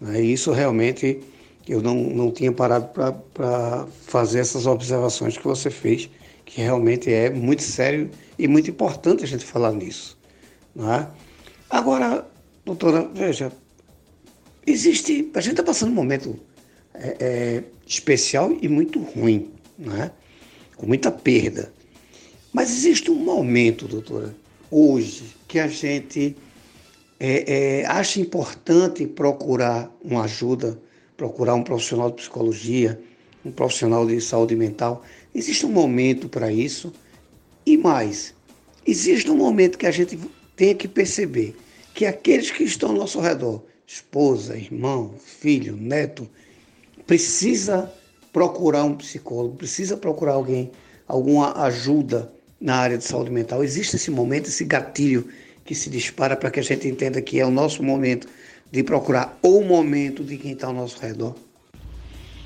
né? 0.00 0.20
e 0.20 0.32
isso 0.32 0.50
realmente 0.50 1.20
eu 1.68 1.80
não, 1.80 1.94
não 1.94 2.32
tinha 2.32 2.50
parado 2.50 2.88
para 3.32 3.86
fazer 4.04 4.40
essas 4.40 4.66
observações 4.66 5.38
que 5.38 5.44
você 5.44 5.70
fez, 5.70 6.10
que 6.44 6.60
realmente 6.60 7.08
é 7.08 7.30
muito 7.30 7.62
sério 7.62 8.10
e 8.36 8.48
muito 8.48 8.68
importante 8.68 9.22
a 9.22 9.28
gente 9.28 9.44
falar 9.44 9.70
nisso. 9.70 10.18
Né? 10.74 11.06
Agora, 11.70 12.26
doutora, 12.64 13.08
veja, 13.14 13.52
existe. 14.66 15.30
A 15.34 15.40
gente 15.40 15.52
está 15.52 15.62
passando 15.62 15.92
um 15.92 15.94
momento 15.94 16.36
é, 16.94 17.16
é, 17.20 17.64
especial 17.86 18.52
e 18.60 18.66
muito 18.66 18.98
ruim, 18.98 19.52
né? 19.78 20.10
com 20.76 20.84
muita 20.84 21.12
perda. 21.12 21.72
Mas 22.54 22.70
existe 22.70 23.10
um 23.10 23.16
momento, 23.16 23.88
doutora, 23.88 24.32
hoje, 24.70 25.24
que 25.48 25.58
a 25.58 25.66
gente 25.66 26.36
é, 27.18 27.80
é, 27.80 27.86
acha 27.86 28.20
importante 28.20 29.08
procurar 29.08 29.92
uma 30.00 30.22
ajuda, 30.22 30.80
procurar 31.16 31.56
um 31.56 31.64
profissional 31.64 32.10
de 32.10 32.18
psicologia, 32.18 33.00
um 33.44 33.50
profissional 33.50 34.06
de 34.06 34.20
saúde 34.20 34.54
mental. 34.54 35.02
Existe 35.34 35.66
um 35.66 35.72
momento 35.72 36.28
para 36.28 36.52
isso. 36.52 36.92
E 37.66 37.76
mais, 37.76 38.32
existe 38.86 39.28
um 39.28 39.36
momento 39.36 39.76
que 39.76 39.86
a 39.86 39.90
gente 39.90 40.16
tem 40.54 40.76
que 40.76 40.86
perceber 40.86 41.56
que 41.92 42.06
aqueles 42.06 42.52
que 42.52 42.62
estão 42.62 42.90
ao 42.90 42.96
nosso 42.96 43.18
redor, 43.18 43.64
esposa, 43.84 44.56
irmão, 44.56 45.16
filho, 45.18 45.74
neto, 45.76 46.28
precisa 47.04 47.92
procurar 48.32 48.84
um 48.84 48.94
psicólogo, 48.94 49.56
precisa 49.56 49.96
procurar 49.96 50.34
alguém, 50.34 50.70
alguma 51.08 51.60
ajuda 51.64 52.32
na 52.60 52.76
área 52.76 52.98
de 52.98 53.04
saúde 53.04 53.30
mental. 53.30 53.62
Existe 53.62 53.96
esse 53.96 54.10
momento, 54.10 54.48
esse 54.48 54.64
gatilho 54.64 55.28
que 55.64 55.74
se 55.74 55.88
dispara 55.88 56.36
para 56.36 56.50
que 56.50 56.60
a 56.60 56.62
gente 56.62 56.86
entenda 56.86 57.20
que 57.22 57.40
é 57.40 57.46
o 57.46 57.50
nosso 57.50 57.82
momento 57.82 58.28
de 58.70 58.82
procurar 58.82 59.38
o 59.42 59.62
momento 59.62 60.24
de 60.24 60.36
quem 60.36 60.52
está 60.52 60.66
ao 60.66 60.72
nosso 60.72 61.00
redor. 61.00 61.34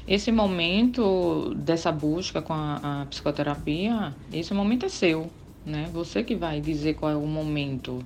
Esse 0.06 0.32
momento 0.32 1.54
dessa 1.54 1.92
busca 1.92 2.40
com 2.40 2.52
a, 2.52 3.02
a, 3.02 3.06
psicoterapia, 3.06 4.14
esse 4.32 4.54
momento 4.54 4.86
é 4.86 4.88
seu, 4.88 5.30
né? 5.66 5.88
Você 5.92 6.22
que 6.22 6.34
vai 6.34 6.60
dizer 6.60 6.94
qual 6.94 7.12
é 7.12 7.16
o 7.16 7.26
momento, 7.26 8.02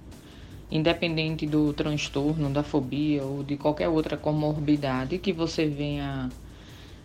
independente 0.70 1.46
do 1.46 1.72
transtorno, 1.72 2.50
da 2.50 2.64
fobia 2.64 3.22
ou 3.22 3.44
de 3.44 3.56
qualquer 3.56 3.88
outra 3.88 4.16
comorbidade 4.16 5.18
que 5.18 5.32
você 5.32 5.66
venha 5.66 6.28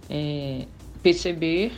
é, 0.09 0.65
perceber 1.03 1.73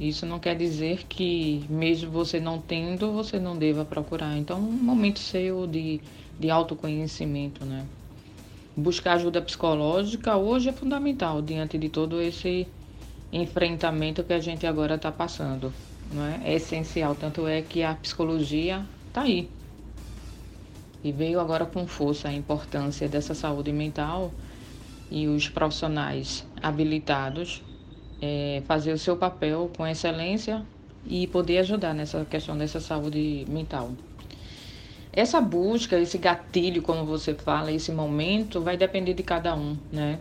isso 0.00 0.24
não 0.24 0.38
quer 0.38 0.56
dizer 0.56 1.04
que, 1.06 1.62
mesmo 1.68 2.10
você 2.10 2.40
não 2.40 2.58
tendo, 2.58 3.12
você 3.12 3.38
não 3.38 3.54
deva 3.54 3.84
procurar. 3.84 4.34
Então, 4.38 4.58
um 4.58 4.72
momento 4.72 5.18
seu 5.18 5.66
de, 5.66 6.00
de 6.38 6.48
autoconhecimento, 6.48 7.66
né? 7.66 7.84
Buscar 8.74 9.12
ajuda 9.14 9.42
psicológica 9.42 10.38
hoje 10.38 10.70
é 10.70 10.72
fundamental 10.72 11.42
diante 11.42 11.76
de 11.76 11.90
todo 11.90 12.18
esse 12.18 12.66
enfrentamento 13.30 14.24
que 14.24 14.32
a 14.32 14.40
gente 14.40 14.66
agora 14.66 14.94
está 14.94 15.12
passando. 15.12 15.70
Não 16.10 16.24
é? 16.24 16.40
é 16.44 16.54
essencial, 16.54 17.14
tanto 17.14 17.46
é 17.46 17.60
que 17.60 17.82
a 17.82 17.94
psicologia 17.94 18.86
está 19.08 19.20
aí. 19.20 19.50
E 21.04 21.12
veio 21.12 21.38
agora 21.40 21.66
com 21.66 21.86
força 21.86 22.28
a 22.28 22.32
importância 22.32 23.06
dessa 23.06 23.34
saúde 23.34 23.70
mental 23.70 24.32
e 25.10 25.28
os 25.28 25.46
profissionais 25.46 26.46
habilitados 26.62 27.62
é, 28.20 28.62
fazer 28.66 28.92
o 28.92 28.98
seu 28.98 29.16
papel 29.16 29.70
com 29.76 29.86
excelência 29.86 30.62
e 31.06 31.26
poder 31.26 31.58
ajudar 31.58 31.94
nessa 31.94 32.24
questão 32.24 32.56
dessa 32.56 32.80
saúde 32.80 33.46
mental. 33.48 33.90
Essa 35.12 35.40
busca, 35.40 35.98
esse 35.98 36.18
gatilho, 36.18 36.82
como 36.82 37.04
você 37.04 37.34
fala, 37.34 37.72
esse 37.72 37.90
momento, 37.90 38.60
vai 38.60 38.76
depender 38.76 39.14
de 39.14 39.22
cada 39.22 39.54
um, 39.56 39.76
né? 39.90 40.18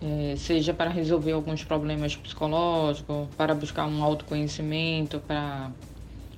É, 0.00 0.36
seja 0.36 0.74
para 0.74 0.90
resolver 0.90 1.32
alguns 1.32 1.64
problemas 1.64 2.14
psicológicos, 2.14 3.28
para 3.36 3.54
buscar 3.54 3.86
um 3.86 4.04
autoconhecimento, 4.04 5.18
para 5.20 5.72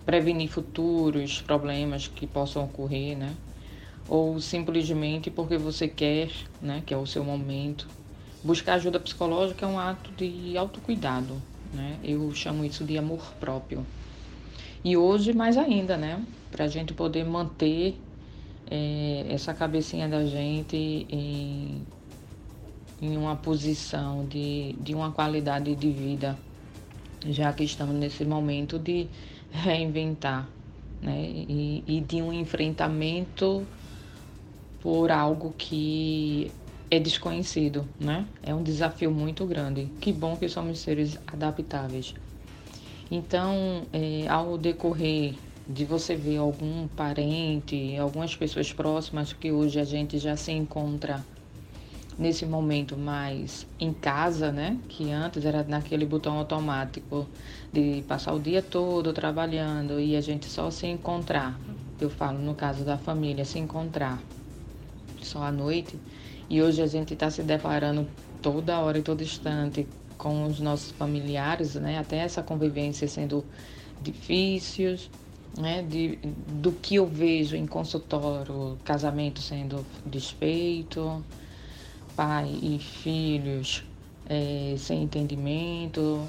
prevenir 0.06 0.48
futuros 0.48 1.42
problemas 1.42 2.08
que 2.08 2.26
possam 2.26 2.64
ocorrer, 2.64 3.18
né? 3.18 3.34
Ou 4.06 4.40
simplesmente 4.40 5.30
porque 5.30 5.58
você 5.58 5.86
quer, 5.86 6.30
né? 6.62 6.82
Que 6.86 6.94
é 6.94 6.96
o 6.96 7.04
seu 7.04 7.22
momento 7.22 7.86
Buscar 8.42 8.74
ajuda 8.74 9.00
psicológica 9.00 9.66
é 9.66 9.68
um 9.68 9.78
ato 9.78 10.12
de 10.12 10.56
autocuidado, 10.56 11.42
né? 11.72 11.98
Eu 12.04 12.32
chamo 12.34 12.64
isso 12.64 12.84
de 12.84 12.96
amor 12.96 13.20
próprio. 13.40 13.84
E 14.84 14.96
hoje 14.96 15.32
mais 15.32 15.56
ainda, 15.56 15.96
né? 15.96 16.24
Para 16.50 16.64
a 16.64 16.68
gente 16.68 16.94
poder 16.94 17.24
manter 17.24 18.00
é, 18.70 19.26
essa 19.28 19.52
cabecinha 19.52 20.08
da 20.08 20.24
gente 20.24 20.76
em, 21.10 21.84
em 23.02 23.16
uma 23.16 23.34
posição 23.34 24.24
de, 24.26 24.74
de 24.80 24.94
uma 24.94 25.10
qualidade 25.10 25.74
de 25.74 25.90
vida, 25.90 26.38
já 27.26 27.52
que 27.52 27.64
estamos 27.64 27.94
nesse 27.96 28.24
momento 28.24 28.78
de 28.78 29.08
reinventar, 29.50 30.48
né? 31.02 31.20
E, 31.28 31.82
e 31.86 32.00
de 32.00 32.22
um 32.22 32.32
enfrentamento 32.32 33.66
por 34.80 35.10
algo 35.10 35.52
que 35.58 36.52
é 36.90 36.98
desconhecido, 36.98 37.86
né? 37.98 38.26
É 38.42 38.54
um 38.54 38.62
desafio 38.62 39.10
muito 39.10 39.44
grande. 39.46 39.86
Que 40.00 40.12
bom 40.12 40.36
que 40.36 40.48
somos 40.48 40.78
seres 40.78 41.18
adaptáveis. 41.26 42.14
Então, 43.10 43.86
é, 43.92 44.26
ao 44.28 44.58
decorrer 44.58 45.34
de 45.68 45.84
você 45.84 46.14
ver 46.14 46.38
algum 46.38 46.88
parente, 46.88 47.96
algumas 47.96 48.34
pessoas 48.34 48.72
próximas 48.72 49.32
que 49.32 49.52
hoje 49.52 49.78
a 49.78 49.84
gente 49.84 50.18
já 50.18 50.36
se 50.36 50.52
encontra 50.52 51.24
nesse 52.18 52.44
momento 52.44 52.96
mais 52.96 53.66
em 53.78 53.92
casa, 53.92 54.50
né? 54.50 54.78
Que 54.88 55.10
antes 55.12 55.44
era 55.44 55.62
naquele 55.62 56.04
botão 56.04 56.38
automático 56.38 57.26
de 57.72 58.02
passar 58.08 58.32
o 58.32 58.40
dia 58.40 58.60
todo 58.60 59.12
trabalhando 59.12 60.00
e 60.00 60.16
a 60.16 60.20
gente 60.20 60.46
só 60.46 60.70
se 60.70 60.86
encontrar. 60.86 61.58
Eu 62.00 62.10
falo 62.10 62.38
no 62.38 62.54
caso 62.54 62.84
da 62.84 62.96
família, 62.96 63.44
se 63.44 63.58
encontrar 63.58 64.20
só 65.22 65.42
à 65.44 65.52
noite. 65.52 65.98
E 66.48 66.62
hoje 66.62 66.82
a 66.82 66.86
gente 66.86 67.14
está 67.14 67.30
se 67.30 67.42
deparando 67.42 68.08
toda 68.40 68.78
hora 68.80 68.98
e 68.98 69.02
todo 69.02 69.22
instante 69.22 69.86
com 70.16 70.46
os 70.46 70.60
nossos 70.60 70.90
familiares, 70.92 71.74
né? 71.74 71.98
Até 71.98 72.18
essa 72.18 72.42
convivência 72.42 73.06
sendo 73.06 73.44
difíceis 74.00 75.10
né, 75.56 75.82
de, 75.82 76.18
do 76.46 76.72
que 76.72 76.96
eu 76.96 77.06
vejo 77.06 77.56
em 77.56 77.66
consultório, 77.66 78.78
casamento 78.84 79.40
sendo 79.40 79.84
desfeito, 80.04 81.24
pai 82.14 82.58
e 82.62 82.78
filhos 82.78 83.84
é, 84.26 84.74
sem 84.78 85.02
entendimento, 85.02 86.28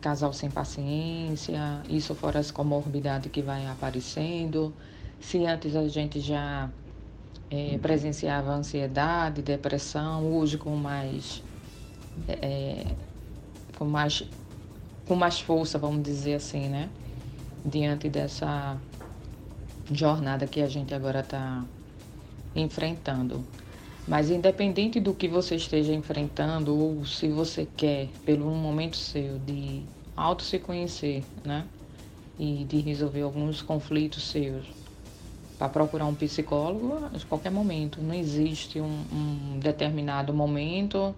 casal 0.00 0.32
sem 0.32 0.50
paciência, 0.50 1.82
isso 1.88 2.14
fora 2.14 2.38
as 2.38 2.50
comorbidades 2.50 3.30
que 3.30 3.42
vai 3.42 3.66
aparecendo. 3.66 4.74
Se 5.20 5.44
antes 5.44 5.76
a 5.76 5.86
gente 5.88 6.20
já 6.20 6.70
é, 7.50 7.78
presenciava 7.78 8.50
ansiedade, 8.50 9.42
depressão, 9.42 10.24
hoje 10.32 10.58
com 10.58 10.76
mais, 10.76 11.42
é, 12.28 12.84
com 13.76 13.84
mais 13.84 14.22
com 15.06 15.16
mais 15.16 15.40
força, 15.40 15.78
vamos 15.78 16.02
dizer 16.02 16.34
assim, 16.34 16.68
né? 16.68 16.90
diante 17.64 18.08
dessa 18.08 18.80
jornada 19.90 20.46
que 20.46 20.60
a 20.60 20.68
gente 20.68 20.94
agora 20.94 21.20
está 21.20 21.64
enfrentando. 22.54 23.44
Mas 24.06 24.30
independente 24.30 25.00
do 25.00 25.12
que 25.12 25.28
você 25.28 25.56
esteja 25.56 25.92
enfrentando, 25.92 26.74
ou 26.74 27.04
se 27.04 27.28
você 27.28 27.68
quer, 27.76 28.08
pelo 28.24 28.46
momento 28.54 28.96
seu, 28.96 29.38
de 29.38 29.82
auto 30.16 30.42
se 30.42 30.58
conhecer, 30.58 31.24
né? 31.44 31.66
E 32.38 32.64
de 32.64 32.78
resolver 32.78 33.22
alguns 33.22 33.60
conflitos 33.60 34.22
seus, 34.24 34.66
para 35.58 35.68
procurar 35.68 36.06
um 36.06 36.14
psicólogo 36.14 36.94
a 37.04 37.28
qualquer 37.28 37.50
momento. 37.50 38.00
Não 38.00 38.14
existe 38.14 38.80
um, 38.80 39.04
um, 39.12 39.58
determinado 39.58 40.32
momento. 40.32 41.14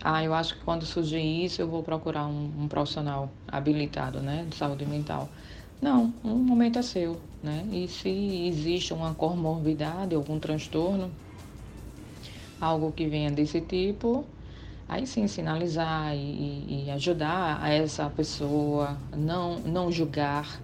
Ah, 0.00 0.22
eu 0.22 0.32
acho 0.32 0.54
que 0.54 0.64
quando 0.64 0.86
surgir 0.86 1.20
isso 1.44 1.60
eu 1.60 1.68
vou 1.68 1.82
procurar 1.82 2.26
um, 2.26 2.50
um 2.60 2.68
profissional 2.68 3.28
habilitado, 3.48 4.20
né, 4.20 4.46
de 4.48 4.54
saúde 4.54 4.86
mental. 4.86 5.28
Não, 5.80 6.12
um 6.24 6.36
momento 6.36 6.78
é 6.78 6.82
seu, 6.82 7.20
né? 7.42 7.66
E 7.72 7.88
se 7.88 8.46
existe 8.46 8.94
uma 8.94 9.14
comorbidade, 9.14 10.14
algum 10.14 10.38
transtorno, 10.38 11.10
algo 12.60 12.92
que 12.92 13.08
venha 13.08 13.32
desse 13.32 13.60
tipo, 13.60 14.24
aí 14.88 15.08
sim 15.08 15.26
sinalizar 15.26 16.14
e, 16.14 16.84
e 16.86 16.90
ajudar 16.92 17.68
essa 17.68 18.08
pessoa, 18.08 18.96
não, 19.12 19.58
não 19.58 19.90
julgar, 19.90 20.62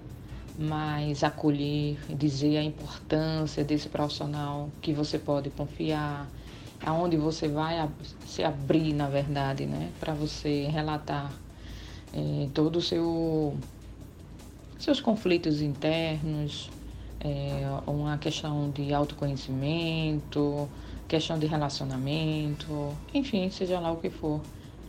mas 0.59 1.23
acolher, 1.23 1.97
dizer 2.09 2.59
a 2.59 2.63
importância 2.65 3.63
desse 3.63 3.89
profissional 3.89 4.69
que 4.83 4.93
você 4.93 5.19
pode 5.19 5.51
confiar, 5.51 6.29
aonde 6.85 7.17
você 7.17 7.47
vai 7.47 7.89
se 8.27 8.43
abrir, 8.43 8.93
na 8.93 9.09
verdade, 9.09 9.67
né? 9.67 9.91
Para 10.01 10.15
você 10.15 10.65
relatar 10.65 11.33
é, 12.13 12.49
todo 12.53 12.81
seu 12.81 13.57
seus 14.79 15.01
conflitos 15.01 15.61
internos, 15.61 16.71
é, 17.21 17.63
uma 17.87 18.17
questão 18.17 18.71
de 18.71 18.95
autoconhecimento, 18.95 20.69
questão 21.09 21.39
de 21.39 21.47
relacionamento, 21.47 22.97
enfim, 23.13 23.51
seja 23.51 23.81
lá 23.81 23.91
o 23.91 23.97
que 23.97 24.11
for. 24.11 24.41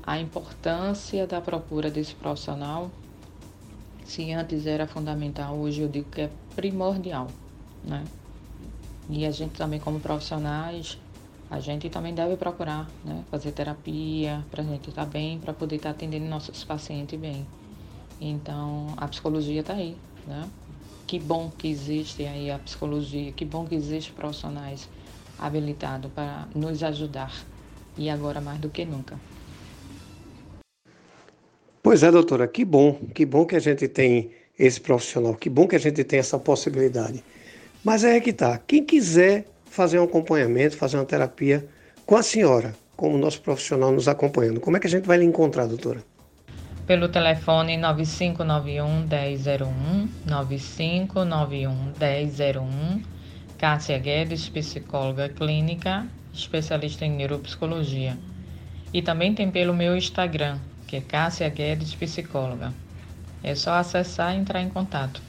A 0.04 0.20
importância 0.20 1.26
da 1.26 1.42
procura 1.42 1.90
desse 1.90 2.14
profissional, 2.16 2.92
se 4.10 4.34
antes 4.34 4.66
era 4.66 4.88
fundamental, 4.88 5.56
hoje 5.56 5.82
eu 5.82 5.88
digo 5.88 6.10
que 6.10 6.22
é 6.22 6.32
primordial, 6.56 7.28
né? 7.84 8.04
E 9.08 9.24
a 9.24 9.30
gente 9.30 9.52
também, 9.52 9.80
como 9.80 10.00
profissionais, 10.00 10.98
a 11.48 11.60
gente 11.60 11.90
também 11.92 12.16
deve 12.16 12.36
procurar, 12.36 12.90
né? 13.06 13.24
Fazer 13.30 13.52
terapia 13.52 14.44
para 14.50 14.64
a 14.64 14.66
gente 14.66 14.90
estar 14.90 15.06
tá 15.06 15.12
bem, 15.12 15.38
para 15.38 15.54
poder 15.54 15.76
estar 15.76 15.90
tá 15.90 15.96
atendendo 15.96 16.26
nossos 16.26 16.64
pacientes 16.64 17.20
bem. 17.20 17.46
Então, 18.20 18.96
a 18.98 19.08
psicologia 19.08 19.62
está 19.62 19.74
aí, 19.74 19.96
né? 20.26 20.50
Que 21.06 21.20
bom 21.20 21.52
que 21.56 21.68
existe 21.68 22.26
aí 22.26 22.50
a 22.50 22.58
psicologia, 22.58 23.32
que 23.32 23.46
bom 23.46 23.68
que 23.68 23.76
existe 23.76 24.12
profissionais 24.12 24.90
habilitados 25.38 26.12
para 26.12 26.48
nos 26.56 26.82
ajudar. 26.82 27.32
E 27.96 28.10
agora 28.10 28.42
mais 28.42 28.60
do 28.60 28.70
que 28.70 28.86
nunca. 28.86 29.20
Pois 31.90 32.04
é, 32.04 32.12
doutora, 32.12 32.48
que 32.48 32.64
bom, 32.64 33.00
que 33.16 33.26
bom 33.26 33.48
que 33.48 33.56
a 33.56 33.60
gente 33.60 33.88
tem 33.88 34.30
esse 34.60 34.80
profissional, 34.80 35.34
que 35.34 35.50
bom 35.50 35.68
que 35.68 35.76
a 35.76 35.80
gente 35.80 36.04
tem 36.04 36.20
essa 36.20 36.38
possibilidade. 36.38 37.24
Mas 37.84 38.04
é 38.04 38.20
que 38.20 38.32
tá, 38.32 38.60
quem 38.60 38.86
quiser 38.86 39.48
fazer 39.66 39.98
um 39.98 40.04
acompanhamento, 40.04 40.78
fazer 40.78 40.98
uma 40.98 41.06
terapia 41.06 41.68
com 42.06 42.16
a 42.16 42.22
senhora, 42.22 42.76
como 42.96 43.18
nosso 43.18 43.42
profissional 43.42 43.92
nos 43.92 44.08
acompanhando, 44.08 44.60
como 44.60 44.78
é 44.78 44.80
que 44.80 44.86
a 44.86 44.90
gente 44.90 45.08
vai 45.08 45.18
lhe 45.18 45.26
encontrar, 45.26 45.66
doutora? 45.66 46.04
pelo 46.86 47.10
telefone 47.10 47.76
9591 47.76 49.08
1001, 49.08 50.10
9591 50.28 51.74
1001, 52.00 53.02
Cássia 53.58 53.98
Guedes, 53.98 54.48
psicóloga 54.48 55.28
clínica, 55.28 56.06
especialista 56.32 57.04
em 57.04 57.14
neuropsicologia. 57.14 58.16
E 58.94 59.02
também 59.02 59.34
tem 59.34 59.50
pelo 59.50 59.74
meu 59.74 59.98
Instagram, 59.98 60.60
que 60.90 60.96
é 60.96 61.02
Cássia 61.02 61.48
Guedes 61.50 61.94
Psicóloga. 61.94 62.74
É 63.44 63.54
só 63.54 63.74
acessar 63.74 64.36
e 64.36 64.40
entrar 64.40 64.60
em 64.60 64.70
contato. 64.70 65.22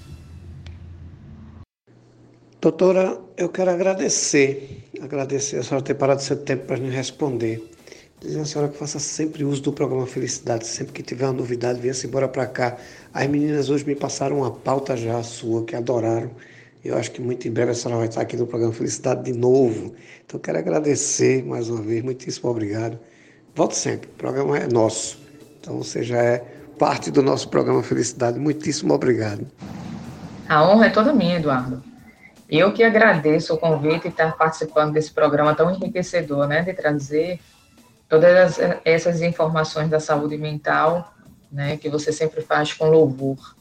Doutora, 2.62 3.20
eu 3.36 3.48
quero 3.50 3.70
agradecer, 3.70 4.88
agradecer 5.02 5.58
a 5.58 5.62
senhora 5.62 5.84
ter 5.84 5.94
parado 5.94 6.22
seu 6.22 6.36
tempo 6.36 6.64
para 6.66 6.78
me 6.78 6.88
responder. 6.88 7.62
Dizer 8.20 8.40
a 8.40 8.44
senhora 8.46 8.70
que 8.70 8.78
faça 8.78 8.98
sempre 8.98 9.44
uso 9.44 9.62
do 9.62 9.72
programa 9.72 10.06
Felicidade, 10.06 10.66
sempre 10.66 10.94
que 10.94 11.02
tiver 11.02 11.26
uma 11.26 11.34
novidade, 11.34 11.78
venha-se 11.78 12.06
embora 12.06 12.26
para 12.26 12.46
cá. 12.46 12.78
As 13.12 13.26
meninas 13.28 13.68
hoje 13.68 13.84
me 13.86 13.94
passaram 13.94 14.38
uma 14.38 14.50
pauta 14.50 14.96
já 14.96 15.22
sua, 15.22 15.64
que 15.64 15.76
adoraram. 15.76 16.30
Eu 16.82 16.96
acho 16.96 17.10
que 17.10 17.20
muito 17.20 17.46
em 17.46 17.50
breve 17.50 17.72
a 17.72 17.74
senhora 17.74 17.98
vai 17.98 18.08
estar 18.08 18.22
aqui 18.22 18.36
no 18.36 18.46
programa 18.46 18.72
Felicidade 18.72 19.30
de 19.30 19.38
novo. 19.38 19.94
Então 20.24 20.40
quero 20.40 20.58
agradecer 20.58 21.44
mais 21.44 21.68
uma 21.68 21.82
vez, 21.82 22.02
muitíssimo 22.02 22.48
obrigado. 22.48 22.98
Volte 23.54 23.76
sempre, 23.76 24.08
o 24.08 24.14
programa 24.14 24.58
é 24.58 24.66
nosso. 24.66 25.29
Então 25.60 25.76
você 25.76 26.02
já 26.02 26.16
é 26.16 26.38
parte 26.78 27.10
do 27.10 27.22
nosso 27.22 27.48
programa 27.48 27.82
Felicidade. 27.82 28.38
Muitíssimo 28.38 28.94
obrigado. 28.94 29.46
A 30.48 30.66
honra 30.66 30.86
é 30.86 30.90
toda 30.90 31.12
minha, 31.12 31.36
Eduardo. 31.36 31.82
Eu 32.48 32.72
que 32.72 32.82
agradeço 32.82 33.54
o 33.54 33.58
convite 33.58 34.06
e 34.06 34.08
estar 34.08 34.36
participando 34.36 34.92
desse 34.92 35.12
programa 35.12 35.54
tão 35.54 35.70
enriquecedor, 35.70 36.48
né, 36.48 36.62
de 36.62 36.72
trazer 36.72 37.38
todas 38.08 38.58
essas 38.84 39.20
informações 39.20 39.88
da 39.88 40.00
saúde 40.00 40.36
mental, 40.36 41.14
né, 41.52 41.76
que 41.76 41.88
você 41.88 42.10
sempre 42.10 42.40
faz 42.40 42.72
com 42.72 42.88
louvor. 42.88 43.54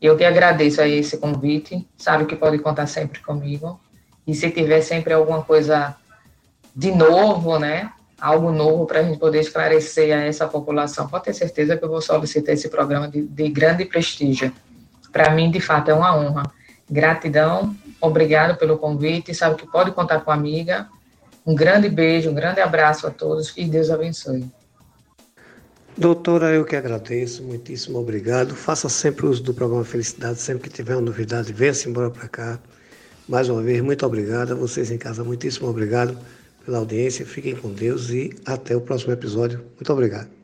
Eu 0.00 0.16
que 0.16 0.24
agradeço 0.24 0.80
a 0.80 0.86
esse 0.86 1.16
convite, 1.16 1.88
sabe 1.96 2.26
que 2.26 2.36
pode 2.36 2.58
contar 2.58 2.86
sempre 2.86 3.20
comigo. 3.20 3.80
E 4.24 4.34
se 4.34 4.50
tiver 4.50 4.82
sempre 4.82 5.12
alguma 5.12 5.42
coisa 5.42 5.96
de 6.76 6.92
novo, 6.92 7.58
né, 7.58 7.90
algo 8.22 8.52
novo 8.52 8.86
para 8.86 9.00
a 9.00 9.02
gente 9.02 9.18
poder 9.18 9.40
esclarecer 9.40 10.16
a 10.16 10.20
essa 10.20 10.46
população, 10.46 11.08
pode 11.08 11.24
ter 11.24 11.34
certeza 11.34 11.76
que 11.76 11.84
eu 11.84 11.88
vou 11.88 12.00
solicitar 12.00 12.54
esse 12.54 12.68
programa 12.68 13.08
de, 13.08 13.20
de 13.20 13.48
grande 13.48 13.84
prestígio. 13.84 14.52
Para 15.10 15.30
mim, 15.30 15.50
de 15.50 15.58
fato, 15.60 15.90
é 15.90 15.94
uma 15.94 16.16
honra. 16.16 16.44
Gratidão, 16.88 17.74
obrigado 18.00 18.56
pelo 18.56 18.78
convite, 18.78 19.34
sabe 19.34 19.56
que 19.56 19.66
pode 19.66 19.90
contar 19.90 20.20
com 20.20 20.30
a 20.30 20.34
amiga, 20.34 20.86
um 21.44 21.52
grande 21.52 21.88
beijo, 21.88 22.30
um 22.30 22.34
grande 22.34 22.60
abraço 22.60 23.08
a 23.08 23.10
todos 23.10 23.52
e 23.56 23.64
Deus 23.64 23.90
abençoe. 23.90 24.48
Doutora, 25.98 26.50
eu 26.50 26.64
que 26.64 26.76
agradeço, 26.76 27.42
muitíssimo 27.42 27.98
obrigado. 27.98 28.54
Faça 28.54 28.88
sempre 28.88 29.26
uso 29.26 29.42
do 29.42 29.52
programa 29.52 29.84
Felicidade, 29.84 30.40
sempre 30.40 30.70
que 30.70 30.76
tiver 30.76 30.94
uma 30.94 31.02
novidade, 31.02 31.52
venha-se 31.52 31.88
embora 31.88 32.08
para 32.08 32.28
cá. 32.28 32.60
Mais 33.28 33.48
uma 33.48 33.62
vez, 33.62 33.80
muito 33.80 34.06
obrigado. 34.06 34.52
A 34.52 34.54
vocês 34.54 34.92
em 34.92 34.98
casa, 34.98 35.24
muitíssimo 35.24 35.68
obrigado. 35.68 36.16
Pela 36.64 36.78
audiência, 36.78 37.26
fiquem 37.26 37.54
com 37.54 37.72
Deus 37.72 38.10
e 38.10 38.30
até 38.44 38.76
o 38.76 38.80
próximo 38.80 39.12
episódio. 39.12 39.60
Muito 39.76 39.92
obrigado. 39.92 40.41